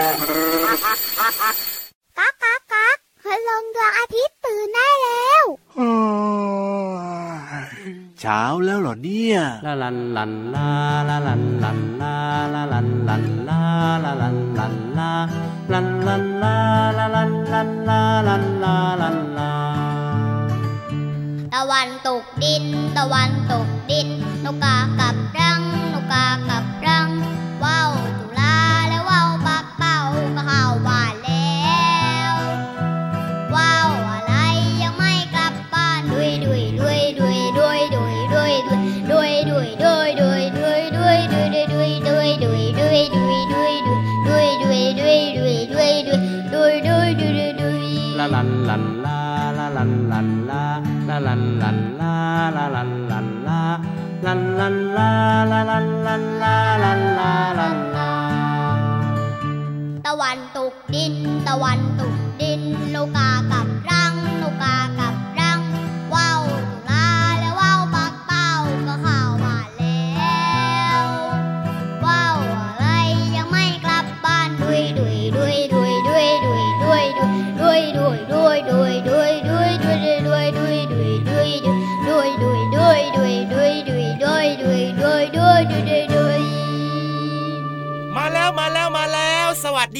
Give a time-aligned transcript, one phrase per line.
[0.00, 5.44] ก๊ากก๊ากก๊ากคืลงดวงอาทิตย์ตื่นได้แล้ว
[8.20, 10.68] เช้าแล้วเหรอเนี่ยลาลันลันลา
[11.08, 12.14] ลาลันลันลา
[12.54, 13.60] ลาลันลันลา
[14.04, 15.10] ลาลันลันลา
[15.72, 16.56] ลันลันลา
[16.98, 19.52] ลาลันลันลาลันลาลันลา
[21.54, 22.64] ตะวันตกดิน
[22.96, 24.08] ตะวันตกดิน
[24.44, 25.60] นกกากับรัง
[25.92, 26.64] นกกากับ
[48.34, 49.20] ลันลา
[49.58, 50.64] ลันลันลา
[51.08, 52.14] ลาลันลันลา
[52.48, 53.60] ลันลาลันลา
[60.06, 61.14] ตะวันตกดิน
[61.48, 63.66] ตะวันตกดิน โลกากับ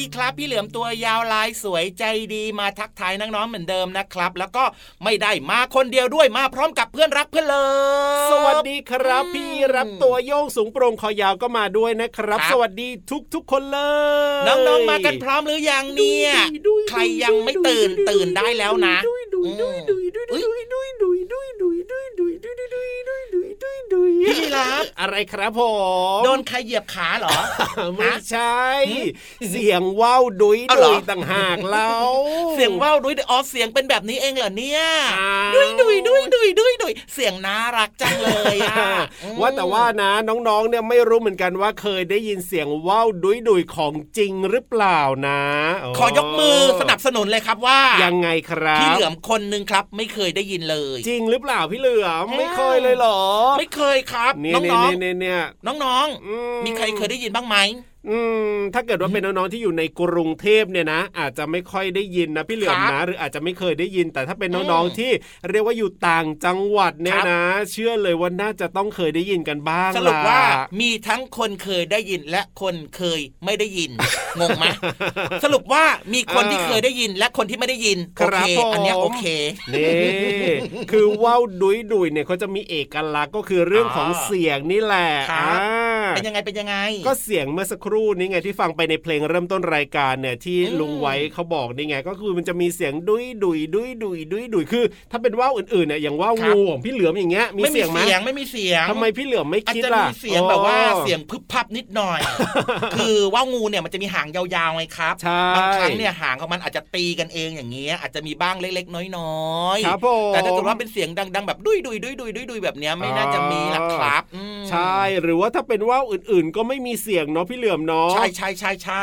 [0.01, 4.63] ดีครับพี่เหลือมตัวยาวลายสวยใจดีมาทักทายน้องๆเหมือนเดิมนะครับ แล้วก็
[5.03, 7.65] ไม่ได้มาคนเดียวด้วยมาพร้อมกับเพื่อนรักเพื่อนเลิ
[8.27, 13.79] ฟสวัสดีครับอืมพี่รับตัวโยงสูงโปร่งคอยาวก็มาด้วยนะครับครับสวัสดีทุกทุกๆคนเล
[14.41, 16.31] ย น้องๆมากันพร้อมหรือยังเนี่ย
[16.65, 18.95] ดุยใครยังไม่ตื่นตื่นได้แล้วนะ
[19.41, 25.61] ดุยดุยดุยดุยดุยอุ๊ยดุยดุยดุยดุยดุยดุยดุยดุยดุยดุยดุยดุยดุยดุยพี่รับอะไรครับผ
[26.19, 27.37] มโดนใครเหยียบขาเหรอ
[27.97, 28.61] ไม่ใช่
[29.49, 31.89] เสียงว่าวดุยเอาเหรดุอยต่างหากเรา
[32.53, 34.81] เสียงว่าวดุยอ๋อเสียงเป็นแบบนี้เองเหรอเนี่ย
[35.19, 38.85] อ่าดุยดุยดุยดุยดุยดุยเสียงน่ารักจังเลยอะ
[39.23, 45.41] อืมว่าแต่ว่านะน้องๆเนี่ยไม่รู้เหมือนกันว่าเคยได้ยินเสียงว่าวดุยดุยของจริงหรือเปล่านะ
[45.97, 53.19] ขอยกมือสนับสนุนเลยครับว่ายังไงครับพี่เหลือมคนหนึ่งครับ ไม่เคยได้ยินเลย จริงหรือเปล่าพี่เหลือมอืมไม่เคยเลยเหรอ
[53.57, 57.57] ไม่เคยครับนี่น้องนี่นี่เนี่ยๆน้องอืๆมีใครเคยได้ยินบ้างไหม
[58.09, 58.17] อื
[58.53, 65.11] ม ถ้าเกิดว่าเป็นน้องๆที่อยู่ในกรุงเทพเนี่ยนะ อาจจะไม่ค่อยได้ยินนะพี่เหลือมครับนะ หรืออาจจะไม่เคยได้ยิน แต่ถ้าเป็นน้องอืมๆที่
[65.49, 67.41] เรียกว่าอยู่ต่างจังหวัดเนี่ยครับนะ
[67.71, 73.91] เชื่อเลยว่าน่าจะต้องเคยได้ยินกันบ้างสรุปว่าล่ะมีทั้งคนเคยได้ยินและคนเคยไม่ได้ยิน
[74.39, 74.65] งงไหม
[75.43, 75.83] สรุปว่า
[76.13, 79.23] มีคนที่เคยได้ยินและคนที่ไม่ได้ยินคโอรับเคผมอันเนี้ยโอเค
[79.73, 79.91] นี่
[80.91, 86.75] คือว่าวดุยดุยเนี่ยเขาจะมีเอกลักษณ์ก็คือเรื่องของอ่าเสียงนี่แหละครับอ่าเป็นยังไงเป็นยังไง
[87.07, 102.19] ก็เสียงเมื่อสักครู่นี้ไงที่ฟังไปในเพลงเริ่มต้นรายการเนี่ยที่อืมลุงไว้เขาบอกนี่ไง ก็คือมันจะมีเสียงดุยดุยดุยดุยดุยดุยคือ ถ้าเป็นว่าวอื่นๆเนี่ยอย่างว่าวงูของพี่เหลือมอย่างเงี้ยมีไม่มีเสียงไหมเสียงไม่มีเสียงทำไมพี่เหลือมไม่อาจคิดจะล่ะมีเสียงแบบว่าอ๋อเสียงพึบพับนิดหน่อย
[102.97, 119.01] คือว่างูเนี่ยมันจะมีหางยาวๆไงครับใช่บางครั้งเนี่ยหางของมันอาจจะตีกันเองอย่างเงี้ยอาจจะมีบ้างเล็ก ๆ น้อยๆครับผมแต่ถ้าเกิดว่าเป็นเสียงดัง ๆ แบบดุยดุยดุยดุยดุยดุยแบบเนี้ยไม่น่าจะมีหลักครับอืมใช่หรือว่าถ้าเป็นว่าวอื่นๆ ก็ไม่มีเสียงเนาะพี่เหลือมเนาะใช่ใช่ใช่ใช่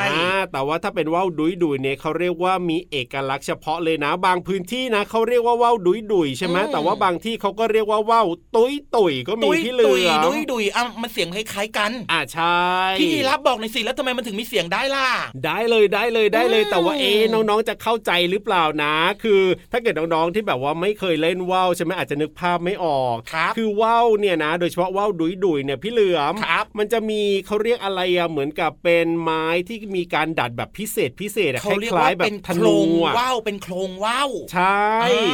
[0.52, 12.58] แต่ว่าถ้าเป็นว่าวดุยดุยเนี่ยเขาเรียกว่ามีเอกลักษณ์เฉพาะเลยนะ บางพื้นที่นะเขาเรียกว่าว่าวดุยดุยใช่ไหมแต่ว่าบางที่เขาก็เรียกว่าว่าวตุยตุยก็มีพี่เหลืดุยอมดุยดุยอะมันเสียงคล้ายๆกัน อ่าใช่
[12.98, 15.08] พี่ยีรับบอกหน่อยสิแล้วทำไมมันถึงมีเสียงได้ล่ะ
[15.44, 34.86] ได้เลยได้เลยได้เลย แต่ว่าเอ๊น้องๆจะเข้าใจหรือเปล่านะ คือถ้าเกิดน้องๆที่แบบว่าไม่เคยเล่นว่าวใช่ไหมอาจจะนึกภาพไม่ออกครับคือว่าวเนี่ยนะ โดยเฉพาะว่าวดุยดุยเนี่ยพี่เหลือมครับมันจะมีเขาเรียกอะไรอะเหมือนกับเป็นไม้ที่มีการดัดแบบพิเศษพิเศษอะคเขาเรียกล้าว่ายๆแบเป็บนธโครนูงอะว่าวเป็นโครงว่าวใช่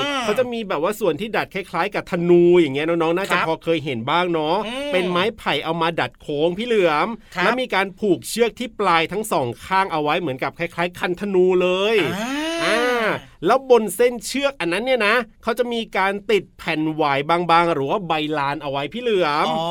[0.03, 12.94] อ่าเขาจะมีแบบว่าส่วนที่ดัดคล้ายๆ กับธนูอย่างเงี้ยน้องๆน่าจะครับพอเคยเห็นบ้างเนาะอืมเป็นไม้ไผ่เอามาดัดโค้งพี่เหลือมครับแล้วมีการผูกเชือกที่ปลายทั้งสองข้างเอาไว้เหมือนกับคล้าย ๆ คันธนูเลยอ่าอ่า
[13.47, 19.69] แล้วบนเส้นเชือกอันนั้นเนี่ยนะเขาจะมีการติดแผ่นหวายบางๆ หรือว่าใบลานเอาไว้พี่เหลือมอ๋อ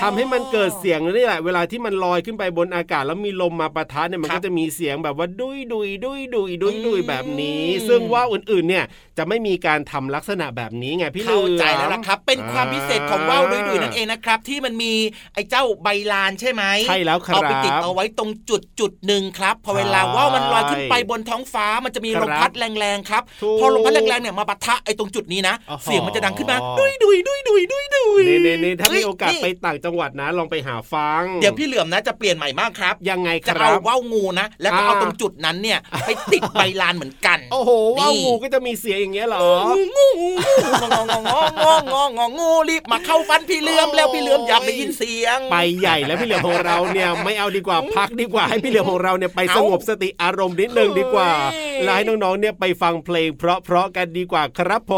[0.00, 8.84] ทำให้มันเกิดเสียงนี่แหละเวลาที่มันลอยขึ้นไปบนอากาศแล้วมีลมมาปะทะเนี่ยมันครับก็จะมีเสียงแบบว่าดุยดุยดุยดุยดุยดุยอืมแบบนี้ ซึ่งว่าวอื่นๆเนี่ย
[9.18, 14.92] จะไม่มีการทำลักษณะแบบนี้ไงพี่เหลืเข้าอมใจแล้วล่ะครับ เป็นความพิเศษของว่าวดุยดุยนั่นเองนะครับ ที่มันมี
[15.34, 54.92] ไอ้เจ้าใบลานใช่ไหมใช่แล้วครับเอาไปติดเอาไว้ตรงจุดจุดหนึ่งครับ พอเวลาใช่ว่าวมันลอยขึ้นไปบนท้องฟ้ามันจะมีลมครับพัดแแรงๆครับถูกพอลมพัดแรงๆเนี่ยมาปะทะไอ้ตรงจุดนี้นะอ๋อเสียงมันจะดังขึ้นมาดุยดุยดุยดุยดุยดุยเน่เน่ถ้ามีโอกาสนี่ไปต่างจังหวัดนะลองไปหาฟัง เดี๋ยวพี่เหลือมนะจะเปลี่ยนใหม่มากครับ ยังไงคจะรัเอาบว่าวงูนะ แล้วก็เอาอ่าตรงจุดนั้นเนี่ยไปติดใบลานเหมือนกัน โอ้โหนี่ว่าวงูก็จะมีเสียงอย่างเงี้ยเหรองูงูงูงูงององององององงูรีบมาเข้าฟันพี่เหลือมแล้วพี่เหลือมอยากได้ยินเสียง ไปใหญ่แล้วพี่เหลือมของเราเนี่ยไม่เอาดีกว่าพักดีกว่าให้พี่เหลือมของเราเนี่ยไปเอาสงบสติอารมณ์นิดนึงดีกว่าเฮ้ยแล้วให้น้องๆเนี่ยไปฟังเพลงเพราะๆกันดีกว่าครับผ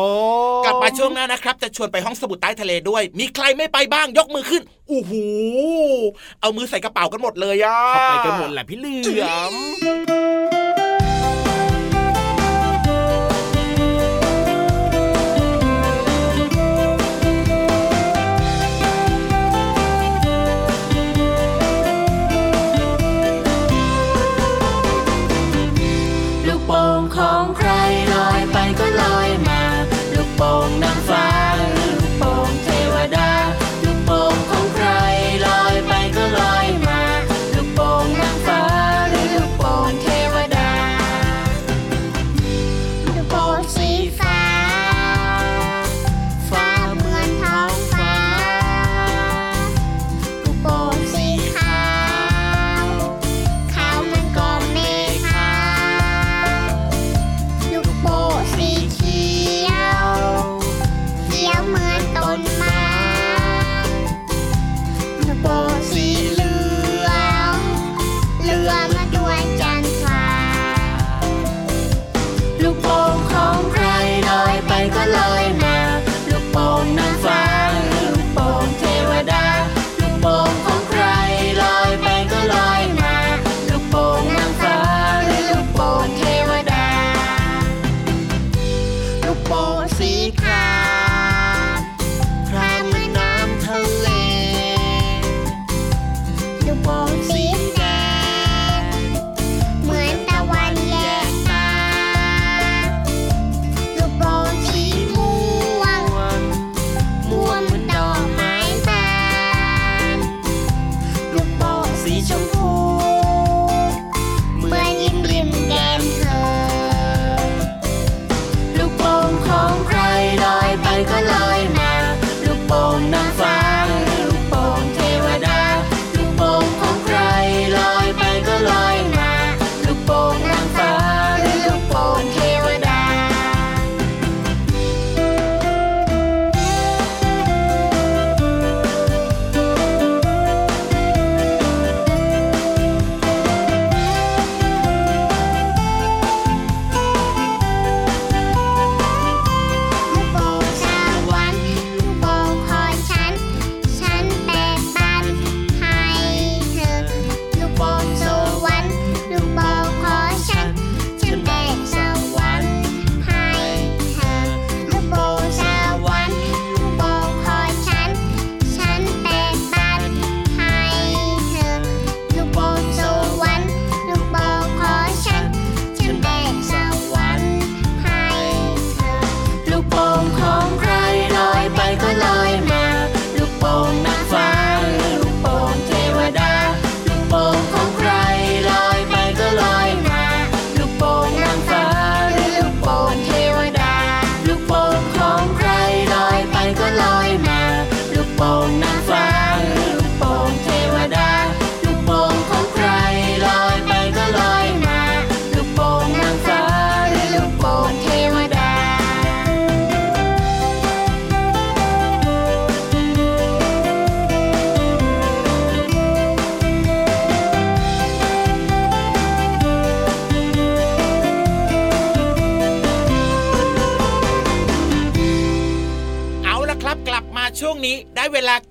[0.60, 5.24] มกลับมาช่วงหน้านะครับ จะชวนไปห้องสมุดใต้ทะเลด้วย มีใครไม่ไปบ้างยกมือขึ้นอู้หู
[6.40, 9.54] เอามือใส่กระเป๋ากันหมดเลยอะเข้าไปกันหมดแหละพี่เหลือม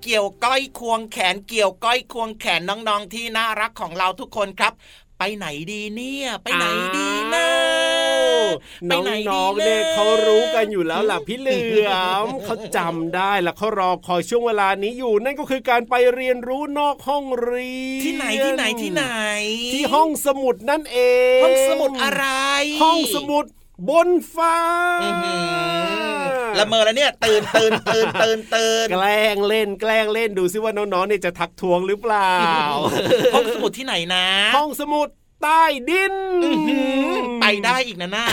[0.10, 4.74] กี่ยวก้อยควงแขนเกี่ยวก้อยควงแขนน้องๆที่น่ารักของเราทุกคนครับ
[5.20, 6.66] ไปไหนดีเนี่ยไปไหน
[6.98, 7.48] ดีนะ
[8.90, 11.92] ไปน้ไหนดีองๆะเนี่ยเขารู้กันอยู่แล้วล่ะพี่เหลือ
[12.26, 19.06] มเขาจำได้และเขารอคอยช่วงเวลานี้อยู่ นั่นก็คือการไปเรียนรู้นอกห้องเรียนที่ไหนที่ไหนที่ไหน
[19.74, 21.00] ที่ห้องสมุดนั่นเอ
[21.40, 22.26] ง ห้องสมุดอะไร
[22.82, 23.46] ห้องสมุด
[23.90, 24.56] บนฟ้า
[25.04, 25.36] อื้อหื
[26.38, 32.34] อ ละเมอแล้วเนี่ยตื่นตื่นตื่นตื่นตื่นแกล้งเล่นแกล้งเล่นดูซิว่าน้องๆเนี่ยจะทักทวงหรือเปล่า
[33.34, 34.26] ห้องสมุดที่ไหนนะ
[34.58, 35.08] ห้องสมุด
[35.44, 37.10] ใต้ดินอื้อหือ
[37.42, 38.26] ไปได้อีกนะน่า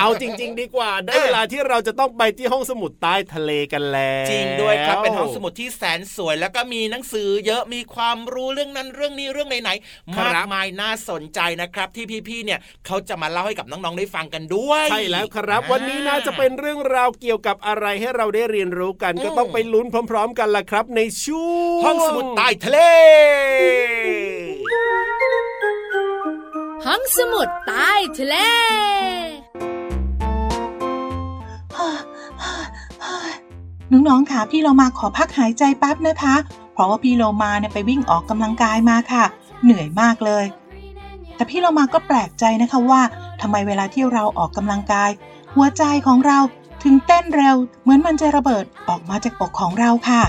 [0.00, 20.38] เอาจริง ๆ ดีกว่า ได้เวลาที่เราจะต้องไปที่ห้องสมุดใต้ทะเลกันแล้ว จริงด้วยครับ เป็นห้องสมุดที่แสนสวย แล้วก็มีหนังสือเยอะ มีความรู้เรื่องนั้นเรื่องนี้เรื่องไหนๆมากมายน่าสนใจนะครับ ที่พี่ๆ เนี่ยเขาจะมาเล่าให้กับน้องๆ ได้ฟังกันด้วย ใช่แล้วครับ วันนี้น่าจะเป็นเรื่องราวเกี่ยวกับอะไรให้เราได้เรียนรู้กัน ก็ต้องไปลุ้นพร้อม ๆ
[20.38, 22.78] กันล่ะครับ ในช่วงห้องสมุดใต้ทะเล
[26.82, 28.36] ห้องสมุดใต้ทะเล
[33.92, 36.34] น้องๆค่ะพี่เรามาขอพักหายใจแป๊บนะคะ
[36.72, 39.24] เพราะว่าพี่โลมาเนี่ยไปวิ่งออกกำลังกายมาค่ะ
[39.62, 40.44] เหนื่อยมากเลย
[41.36, 43.02] แต่พี่เรามาก็แปลกใจนะคะว่า
[43.40, 45.10] ทำไมเวลาที่เราออกกำลังกาย
[45.54, 46.38] หัวใจของเรา
[46.82, 50.22] ถึงเต้นเร็ว เหมือนมันจะระเบิดออกมาจากอกของเราค่ะ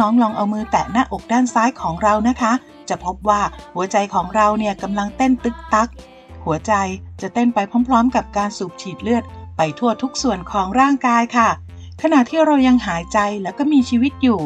[0.00, 2.52] น้องๆ ลองเอามือแตะหน้าอกด้านซ้ายของเรานะคะ
[2.88, 3.40] จะพบว่า
[3.74, 5.88] หัวใจของเราเนี่ยกำลังเต้นตึกตัก
[6.44, 6.72] หัวใจ
[7.20, 9.24] จะเต้นไปพร้อม ๆ กับการสูบฉีดเลือด
[9.56, 11.48] ไปทั่วทุกส่วนของร่างกายค่ะ
[12.02, 14.40] ขณะที่เรายังหายใจแล้วก็มีชีวิตอยู่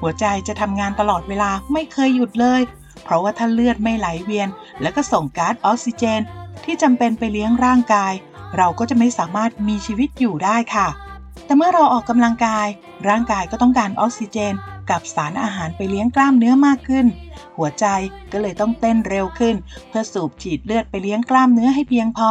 [0.00, 2.60] หัวใจจะทำงานตลอดเวลาไม่เคยหยุดเลย
[3.04, 4.48] เพราะว่าถ้าเลือดไม่ไหลเวียน
[4.80, 6.20] แล้วก็ส่งก๊าซออกซิเจน
[6.64, 8.12] ที่จำเป็นไปเลี้ยงร่างกาย
[8.56, 10.88] เราก็จะไม่สามารถมีชีวิตอยู่ได้ค่ะ
[11.44, 12.66] แต่เมื่อเราออกกำลังกาย
[13.08, 14.54] ร่างกายก็ต้องการออกซิเจน
[14.90, 17.06] กับสารอาหารไปเลี้ยงกล้ามเนื้อมากขึ้น
[17.56, 17.86] หัวใจ
[18.32, 19.54] ก็เลยต้องเต้นเร็วขึ้น
[19.88, 22.30] เพื่อสูบฉีดเลือดไปเลี้ยงกล้ามเนื้อให้เพียงพอ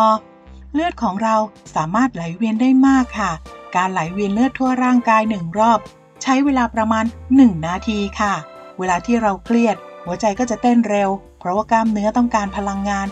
[0.73, 1.35] เลือดของเรา
[1.75, 3.31] สามารถไหลเวียนได้มากค่ะ
[3.75, 5.79] การไหลเวียนเลือดทั่วร่างกายหนึ่งรอบ
[6.23, 7.05] ใช้เวลาประมาณ
[7.35, 8.33] 1 นาทีค่ะ
[8.79, 13.07] เวลาที่เราเครียด หัวใจก็จะเต้นเร็ว เพราะว่ากล้ามเนื้อต้องการพลังงาน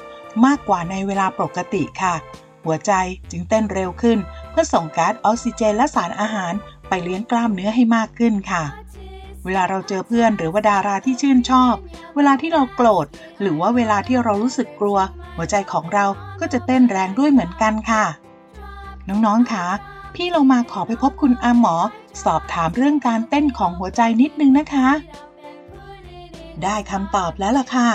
[0.45, 2.15] มากกว่าในเวลาปกติค่ะ
[2.65, 2.91] หัวใจ
[3.31, 4.17] จึงเต้นเร็วขึ้น
[4.49, 6.53] เพื่อส่งก๊าซออกซิเจนและสารอาหาร
[6.89, 8.63] ไปเลี้ยงกล้ามเนื้อให้มากขึ้นค่ะ
[9.45, 11.73] เวลาเราเจอเพื่อนหรือว่าดาราที่ชื่นชอบ
[12.15, 13.05] เวลาที่เราโกรธ
[13.41, 14.97] หรือว่าเวลาที่เรารู้สึกกลัว
[15.35, 16.05] หัวใจของเรา
[16.39, 18.05] ก็จะเต้นแรงด้วยเหมือนกันค่ะ
[19.07, 19.65] น้องๆคะ
[20.15, 21.75] พี่เรามาขอไปพบคุณอาหมอ
[22.23, 24.87] สอบถามเรื่องการเต้นของหัวใจนิดนึงนะคะ
[26.63, 27.89] ได้คำตอบแล้วล่ะค่ะ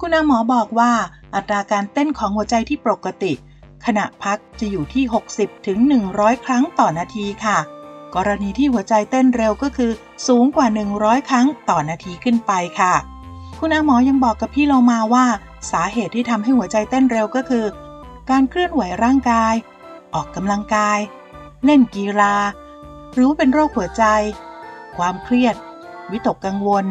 [0.00, 0.92] คุณอาหมอบอกว่า
[1.34, 3.32] อัตราการเต้นของหัวใจที่ปกติ
[3.86, 5.04] ขณะพักจะอยู่ที่
[5.34, 5.78] 60ถึง
[6.12, 7.58] 100 ครั้งต่อนาทีค่ะ
[8.14, 9.90] กรณีที่หัวใจเต้นเร็วก็คือ
[10.26, 10.66] สูงกว่า
[10.98, 12.94] 100 ครั้งต่อนาทีขึ้นไปค่ะ
[13.58, 15.26] คุณอาหมอยังบอกกับพี่โลมาว่า
[15.72, 17.66] สาเหตุที่ทำให้หัวใจเต้นเร็วก็คือ
[18.30, 19.54] การเคลื่อนไหวร่างกาย
[20.14, 20.98] ออกกำลังกาย
[21.64, 22.34] เล่นกีฬา
[23.12, 24.04] หรือว่าเป็นโรคหัวใจ
[24.96, 25.54] ความเครียด
[26.10, 26.84] วิตกกังวล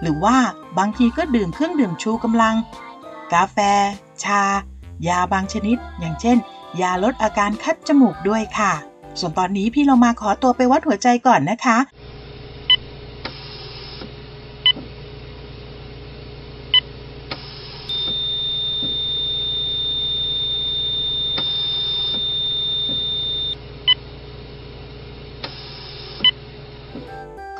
[0.00, 0.36] หรือว่า
[0.78, 2.54] บางทีก็ดื่มเครื่องดื่มชูกำลัง
[3.32, 3.58] กาแฟ
[4.24, 4.42] ชา
[5.08, 6.36] ยาบางชนิด อย่างเช่น
[6.80, 8.72] ยาลดอาการคัดจมูกด้วยค่ะ
[9.18, 11.78] ส่วนตอนนี้พี่เรามาขอตัวไปวัดหัวใจก่อนนะคะ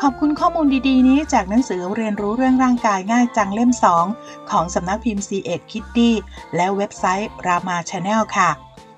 [0.04, 3.70] ขอบคุณข้อมูลดีๆ นี้จากหนังสือเรียนรู้เรื่องร่างกายง่ายจังเล่ม
[4.10, 6.14] 2 ของสำนักพิมพ์ c ีเอ็ดคิตตี้
[6.56, 8.50] และเว็บไซต์รามาชาแนลค่ะ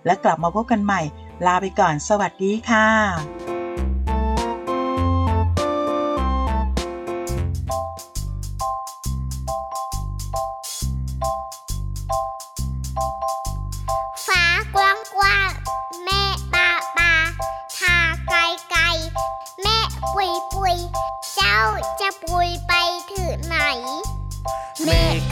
[0.06, 1.00] และกลับมาพบกันใหม่
[1.47, 2.89] ลาไปก่อนสวัสดีค่ะ
[14.27, 15.51] ฟ้ากว้างกว้าง
[16.05, 16.23] แม่
[16.55, 17.12] ปาปา
[17.79, 17.97] ทา
[18.27, 18.39] ไกล
[18.71, 18.83] ไกล
[19.62, 19.79] แม่
[20.15, 20.77] ปุยปุย
[21.35, 21.57] เจ้า
[22.01, 22.73] จะปุยไป
[23.12, 23.57] ถึงไหน
[24.85, 24.89] เม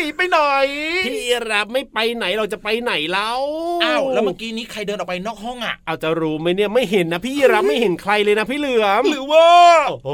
[0.00, 0.38] หนีไปไหน
[1.06, 3.40] พี่รับไม่ไปไหนเราจะไปไหนแล้ว
[3.84, 9.48] อ้าวแล้วเมื่อกี้นี้ใครเดินออกไปนอกห้องอะเอาจะรู้ไหมเนี่ยไม่เห็นนะพี่รับไม่เห็นใครเลยนะพี่เหลือมหรือว่า
[9.88, 10.10] โอ้โห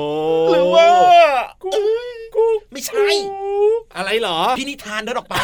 [0.50, 0.86] หรือว่า
[1.62, 2.15] กุ๊กกุ๊ก
[2.72, 3.06] ไม่ใช่
[3.96, 5.34] อะไรเหรอ พี่นิทานเดินออกไป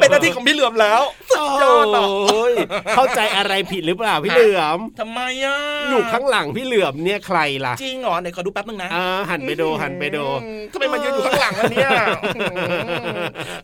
[0.00, 2.52] เป็นหน้าที่ของพี่เหลือมแล้วสุดยอดอะโอ้ย
[2.94, 5.56] เข้าใจอะไรผิดหรือเปล่าพี่เหลือมทำไมอะ
[5.90, 11.88] อยู่ข้างหลังพี่เหลือมเนี่ยใครล่ะจริงเหรอไหนขอดูแป๊บนึงนะอ่าหันไปดูหันไปดูอืมทำไมมายืนอยู่ข้างหลังอันเนี่ย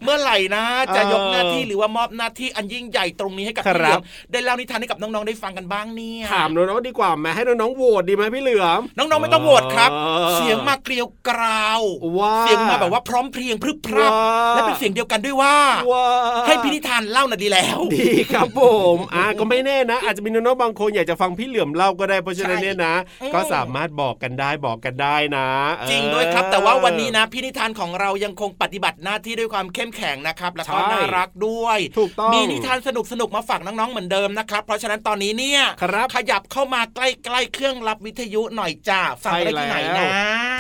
[0.03, 0.65] เมื่อไหร่นะ
[0.97, 4.03] จะยกหน้าที่หรือว่ามอบหน้าที่อันยิ่งใหญ่ตรงนี้ให้กับพี่เหลือม
[4.33, 12.10] ได้เล่านิทานให้กับน้องๆได้ฟังกันบ้างเนี่ยถามน้องๆดีกว่าแม่ให้น้องๆโหวตดีไหมพี่เหลือมน้องๆไม่ต้องโหวตครับอ๋อเสียงมาเกลียวกราวว้า
[12.41, 15.57] เสียงมาแบบว่าพร้อมเพรียงพรึบพรับว้าและเป็นเสียงเดียวกันด้วยว่า
[15.93, 16.07] ว้า
[16.47, 18.63] ให้พี่นิทานเล่าน่ะดีแล้ว ดีครับผ
[18.95, 40.11] มอ่าก็ไม่แน่นะ อาจจะมีน้องๆบางคนอยากจะฟังพี่เหลือมเล่าก็ได้เพราะฉะนั้นเนี่ยนะอืมก็สามารถบอกกันได้บอกกันได้นะเออจริงด้วยครับ แต่ว่าวันนี้นะพี่นิทานของเรายังคงปฏิบัติหน้าที่ด้วยความเข้มแข็งนะครับแล้วก็ใช่น่ารักด้วยถูกต้องมีนิทานสนุกสนุกๆมาฝากน้องๆเหมือนเดิมนะครับ เพราะฉะนั้นตอนนี้เนี่ยครับขยับเข้ามาใกล้ๆเครื่องรับวิทยุหน่อยจ้าฟังได้ที่ไหนใช่แล้นะว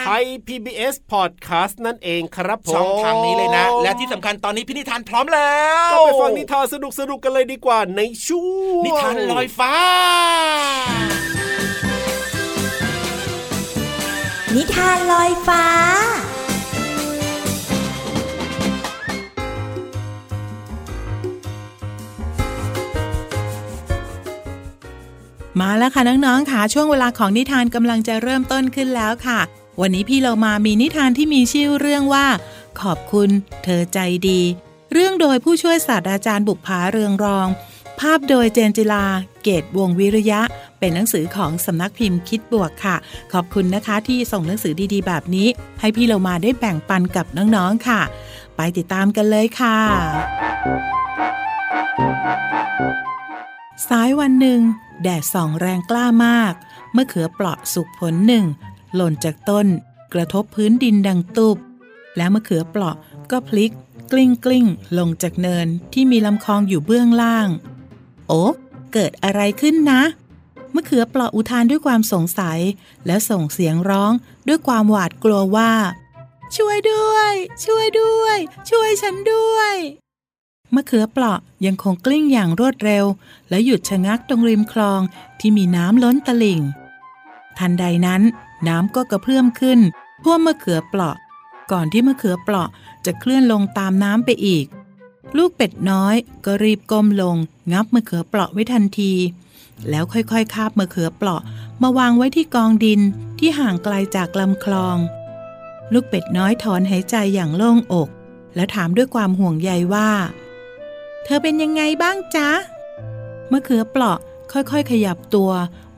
[0.01, 1.39] ไทย PBS Podcast
[1.87, 6.74] นั่นเองครับผมช่องทางนี้เลยนะ และที่สำคัญตอนนี้พี่นิทานพร้อมแล้วก็ไปฟังนิทานส
[7.11, 8.44] นุกๆกันเลยดีกว่าในช่ว
[8.81, 9.72] งนิทานลอยฟ้า
[14.57, 15.64] นิทานลอยฟ้า
[25.61, 29.40] มาแล้วค่ะน้องๆค่ะช่วงเวลาของนิทานกำลังจะเริ่มต้นขึ้นแล้วค่ะ
[29.81, 32.27] วันนี้พี่เรามามีนิทานที่มีชื่อเรื่องว่า
[32.81, 33.31] ขอบคุณ
[33.64, 34.40] เธอใจดี
[34.93, 37.47] เรื่องโดยผู้ช่วยศาสตราจารย์บุกผาเรืองรอง
[38.01, 39.05] ภาพโดยเจนจิลา
[39.43, 40.40] เกตวงวิริยะ
[40.79, 42.97] เป็นหนังสือของสำนักพิมพ์คิดบวกค่ะ
[43.33, 45.49] ขอบคุณนะคะที่ส่งหนังสือดีๆ แบบนี้
[45.81, 48.01] ให้พี่เรามาได้แบ่งปันกับน้องๆค่ะ
[48.57, 49.79] ไปติดตามกันเลยค่ะ
[53.88, 54.61] สายวันหนึ่ง
[55.03, 56.53] แดดส่องแรงกล้ามาก
[56.93, 58.45] เมื่อเขือเปราะสุกผลหนึ่ง
[58.94, 59.66] หล่นจากต้น
[60.14, 61.57] กระทบพื้นดินดังตุบ
[62.16, 62.96] แล้วมะเขือเปราะ
[63.31, 63.72] ก็พลิก
[64.12, 64.66] กลิ้งกลิ้ง
[64.98, 67.48] ลงจากเนินที่มีลำคลองอยู่เบื้องล่าง
[68.29, 68.42] โอ้
[68.92, 70.03] เกิดอะไรขึ้นนะ
[70.74, 72.61] มะเขือเปราะอุทานด้วยความสงสัย
[73.07, 74.12] และส่งเสียงร้อง
[74.48, 75.72] ด้วยความหวาดกลัวว่า
[76.57, 77.33] ช่วยด้วย
[77.64, 78.37] ช่วยด้วย
[78.70, 79.74] ช่วยฉันด้วย
[80.74, 83.05] มะเขือเปราะยังคงกลิ้งอย่างรวดเร็ว
[83.50, 85.00] และหยุดชะงักตรงริมคลอง
[85.40, 86.61] ที่มีน้ำล้นตลิ่ง
[87.59, 88.22] ทันใดนั้น
[88.68, 89.81] น้ำก็กระเพื่อมขึ้น
[90.23, 91.16] ท่วมมะเขือเปราะ
[91.73, 92.68] ก่อนที่มะเขือเปราะ
[93.05, 94.66] จะเคลื่อนลงตามน้ำไปอีก
[95.37, 97.37] ลูกเป็ดน้อยก็รีบก้มลง
[97.73, 99.12] งับมะเขือเปราะไว้ทันที
[99.90, 101.42] แล้วค่อยๆคาบมะเขือเปราะ
[101.83, 103.01] มาวางไว้ที่กองดิน
[103.38, 104.96] ที่ห่างไกลจากลำคลอง
[105.92, 108.09] ลูกเป็ดน้อยถอนหายใจอย่างโล่งอก
[108.55, 110.11] และถามด้วยความห่วงใยว่า
[111.25, 112.51] เธอเป็นยังไงบ้างจ๊ะ
[113.53, 114.18] มะเขือเปราะ
[114.53, 115.51] ค่อยๆ ขยับตัว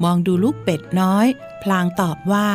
[0.02, 1.26] มองดูลูกเป็ดน้อย
[1.62, 2.48] พลางตอบว่า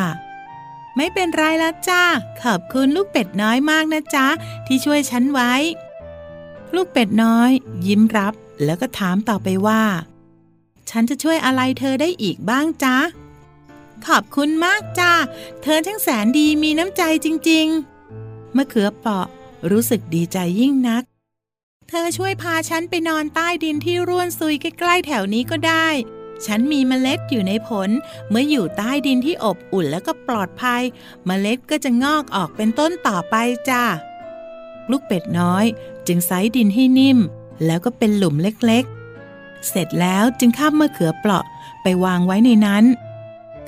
[0.98, 2.04] ไม่เป็นไรละจ้า
[2.44, 4.28] ขอบคุณลูกเป็ดน้อยมากนะจ๊ะ
[4.68, 5.54] ที่ช่วยฉันไว้
[6.76, 7.52] ลูกเป็ดน้อย
[7.88, 8.34] ยิ้มรับ
[8.66, 9.84] แล้วก็ถามต่อไปว่า
[10.90, 12.98] ฉันจะช่วยอะไรเธอได้อีกบ้างจ๊ะ
[14.08, 15.14] ขอบคุณมากจ้า
[15.64, 17.68] เธอทั้งแสนดีมีน้ำใจจริง
[18.14, 19.28] ๆ มะเขือเปาะ
[19.72, 21.04] รู้สึกดีใจยิ่งนัก
[21.90, 25.88] เธอช่วยพาฉันไปนอนใต้ดินที่ร่วนซุยใกล้ๆแถวนี้ก็ได้
[26.46, 27.90] ฉันมีเมล็ดอยู่ในผล
[28.30, 30.82] เมื่ออยู่ใต้ดินที่อบอุ่นแล้วก็ปลอดภัย
[31.26, 33.36] เมล็ดก็จะงอกออกเป็นต้นต่อไป
[33.70, 33.84] จ้า
[34.92, 35.66] ลูกเป็ดน้อย
[36.08, 37.20] จึงไซดินให้นิ่ม
[37.66, 41.46] แล้วก็เป็นหลุมเล็กๆ เสร็จแล้วจึงข้ามมะเขือเปราะ
[41.82, 42.86] ไปวางไว้ในนั้น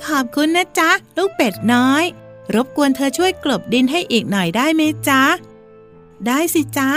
[0.06, 2.04] ขอบคุณนะจ๊ะ ลูกเป็ดน้อย
[2.54, 5.22] รบกวนเธอช่วยกลบดินให้อีกหน่อยได้ไหมจ๊ะ
[6.26, 6.90] ได้สิจ๊ะ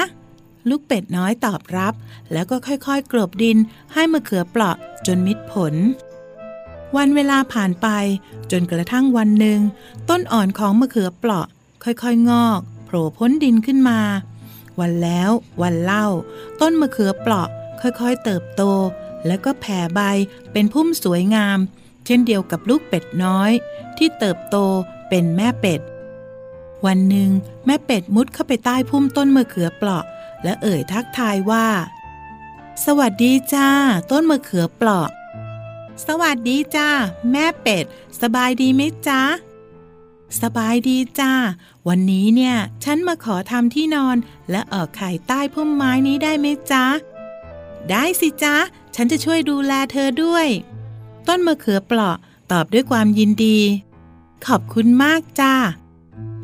[0.70, 1.94] ลูกเป็ดน้อยตอบรับ
[2.34, 3.58] แล้วก็ค่อยๆ กลบดิน
[3.94, 5.74] ให้มะเขือเปราะจนมิดผล
[6.98, 7.88] วันเวลาผ่านไป
[8.52, 9.60] จนกระทั่งวันหนึ่ง
[10.10, 11.48] ต้นอ่อนของมะเขือเปราะ
[11.84, 14.00] ค่อยๆ งอก โผล่พ้นดินขึ้นมา
[14.80, 15.30] วันแล้ว
[15.62, 16.08] วันเล่า
[16.62, 17.48] ต้นมะเขือเปราะ
[17.82, 18.62] ค่อยๆ เติบโต
[19.28, 20.00] แล้วก็แผ่ใบ
[20.52, 21.58] เป็นพุ่มสวยงาม
[22.06, 23.52] เช่นเดียวกับลูกเป็ดน้อย
[23.98, 24.58] ที่เติบโต
[25.10, 25.82] เป็นแม่เป็ด
[26.86, 27.30] วันหนึ่ง
[27.66, 30.04] แม่เป็ดมุดเข้าไปใต้พุ่มต้นมะเขือเปราะ
[30.44, 31.68] และเอ่ยทักทายว่า
[32.86, 33.70] สวัสดีจ้า
[34.12, 35.10] ต้นมะเขือเปราะ
[36.08, 36.90] สวัสดีจ้า
[37.32, 37.86] แม่เป็ด
[38.22, 39.22] สบายดีไหมจ๊ะ
[40.42, 41.32] สบายดีจ้า
[41.88, 44.18] วันนี้เนี่ย ฉันมาขอทำที่นอน
[44.52, 46.86] และออกไข่ใต้พุ่มไม้นี้ได้ไหมจ๊ะ
[47.90, 48.56] ได้สิจ๊ะ
[48.96, 50.48] ฉันจะช่วยดูแลเธอด้วย
[51.28, 52.18] ต้นมะเขือเปราะ
[52.52, 53.60] ตอบด้วยความยินดี
[54.46, 55.54] ขอบคุณมากจ้า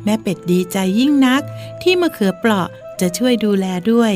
[0.04, 1.42] แม่เป็ดดีใจยิ่งนัก
[1.82, 2.68] ที่มะเขือเปราะ
[3.00, 4.12] จะช่วยดูแลด้วย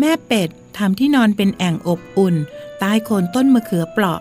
[0.00, 2.34] แม่เป็ดทำที่นอนเป็นแอ่งอบอุ่น
[2.78, 4.20] ใต้โคนต้นมะเขือเปราะ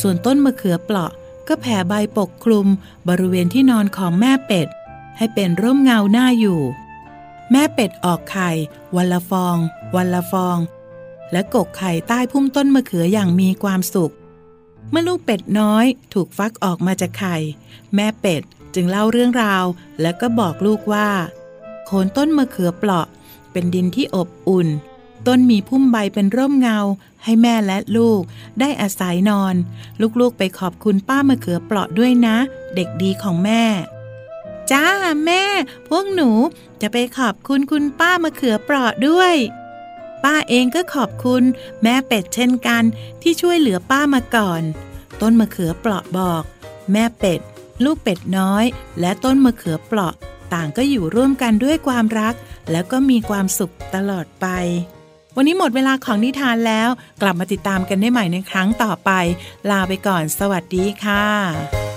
[0.00, 1.10] ส่วนต้นมะเขือเปราะ
[1.48, 2.66] ก็แผ่ใบปกคลุม
[3.08, 4.68] บริเวณที่นอนของแม่เป็ด
[5.16, 6.60] ให้เป็นร่มเงาหน้าอยู่
[7.50, 8.50] แม่เป็ดออกไข่
[8.96, 9.56] วันละฟอง
[9.96, 10.58] วันละฟอง
[11.32, 14.14] และกกไข่ใต้พุ่มต้นมะเขืออย่างมีความสุข
[14.90, 17.36] เมื่อลูกเป็ดน้อยถูกฟักออกมาจากไข่
[17.94, 18.42] แม่เป็ด
[18.74, 19.64] จึงเล่าเรื่องราว
[20.00, 21.08] แล้วก็บอกลูกว่า
[21.86, 23.06] โคนต้นมะเขือเปราะ
[23.52, 24.68] เป็นดินที่อบอุ่น
[25.26, 26.78] ต้นมีพุ่มใบเป็นร่มเงา
[27.24, 28.22] ให้แม่และลูก
[28.60, 29.54] ได้อาศัยนอน
[30.20, 32.36] ลูกๆไปขอบคุณป้ามะเขือเปราะด้วยนะ
[32.74, 33.62] เด็กดีของแม่
[34.70, 34.86] จ้า
[35.24, 35.44] แม่
[35.88, 36.30] พวกหนู
[36.80, 39.34] จะไปขอบคุณคุณป้ามะเขือเปราะด้วย
[40.24, 41.42] ป้าเองก็ขอบคุณ
[41.82, 42.82] แม่เป็ดเช่นกัน
[43.22, 44.62] ที่ช่วยเหลือป้ามาก่อน
[45.20, 46.42] ต้นมะเขือเปราะบอก
[46.92, 47.40] แม่เป็ด
[47.84, 48.64] ลูกเป็ดน้อย
[49.00, 50.14] และต้นมะเขือเปราะ
[50.54, 52.34] ต่างก็อยู่ร่วมกันด้วยความรัก
[52.70, 54.46] แล้วก็มีความสุขตลอดไป
[55.36, 56.88] วันนี้หมดเวลาของนิทานแล้ว
[57.22, 59.10] กลับมาติดตามกันได้ใหม่ในครั้งต่อไป
[59.70, 61.89] ลาไปก่อน สวัสดีค่ะ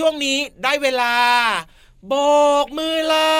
[0.00, 1.12] ช่วงนี้ได้เวลา
[2.08, 2.14] โบ
[2.64, 3.30] กมือลา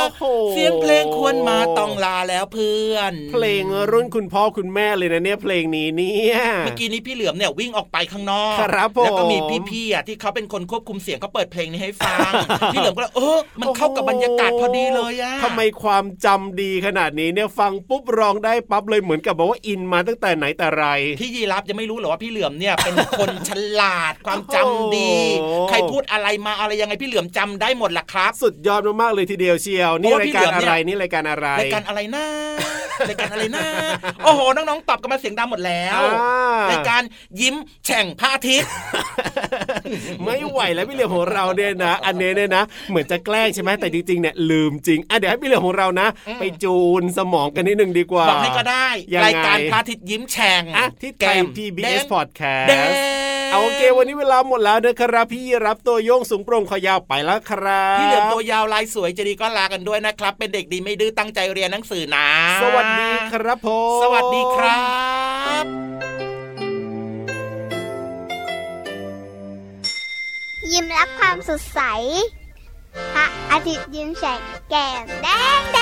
[0.00, 9.38] โอ้โหเสียงเพลงควรมาต้องลาแล้วเพื่อน เพลงรุ่นคุณพ่อคุณแม่เลยนะเนี่ยเพลงนี้เนี่ยเมื่อกี้นี้พี่เหลือมเนี่ยวิ่งออกไปข้างนอกครับผมแล้วก็มี
[9.70, 12.32] พี่ๆอะที่เขาเป็นคนควบคุมเสียงก็เปิดเพลงนี้ให้ฟัง
[12.72, 20.86] พี่เหลือมก็เลยเออมันเข้ากับบรรยากาศพอดีเลยอะทำไมความจำดีขนาดนี้เนี่ยฟังปุ๊บร้องได้ปั๊บเลยเหมือนกับบอกว่าอินมาตั้งแต่ไหนแต่ไร
[21.20, 32.24] พี่ยีรับจะไม่รู้เหรอว่าพี่เหลือมเนี่ยเป็นคนฉลาดความจำดีโอ้โหใครพูดอะไรมาอะไรยังไงพี่เหลือมจำได้หมดล่ะครับ สุดยอดมากๆเลยทีเดียวเชียว นี่เพราะว่าราพี่ยการเหลือมอะเนี่ยไรนี่รายการอะไรรายการอะไรนะ
[33.10, 33.66] รายการอะไรนะ
[34.24, 37.02] โอ้โหน้องๆตอบกันมาเสียงดังหมดแล้วอ่ารายการ
[37.40, 38.70] ยิ้มแฉ่งพระอาทิตย์
[40.24, 62.26] ไม่ไหวแล้วพี่เหลือมของเราเนี่ยนะ อันนี้เนี่ยนะ เหมือนจะแกล้งใช่ไหมแต่จริงๆเนี่ยลืมจริงอะเดี๋ยวให้พี่เหลือมของเรานะอืมไปจูนสมองกันนิดนึงดีกว่าบอกให้ก็ได้ยังไงรายการพระอาทิตย์ยิ้มแฉ่งอะที่ไทแก้ยม PBS แดง Podcast แดงเอา โอเค วันนี้เวลาหมดแล้วนะครับพี่รับตัวโยงสูงโปร่งคอยาวไปแล้วครับพี่เหลือมตัวยาวลายสวยใจะดีก็ลากันด้วยนะครับ เป็นเด็กดีไม่ดื้อตั้งใจเรียนหนังสือนะ
[62.62, 64.78] สวัสดีครับผมสวัสดีครั
[65.62, 65.64] บ
[70.72, 71.80] ยิ้มรับความสดใส
[73.14, 74.40] พระอาทิตย์ยิ้มแฉก
[74.70, 75.78] แก้มแดงแด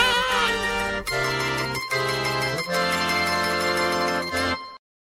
[0.49, 1.52] ง